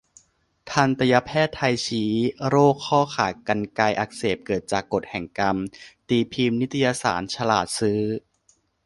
[0.69, 2.11] ทันตแพทย์ไทยชี้
[2.47, 5.57] "โรคข้อขากรรไกรอักเสบ เกิดจากกฎแห่งกรรม"
[6.07, 7.99] ตีพิมพ์นิตยสาร 'ฉลาดซื้อ'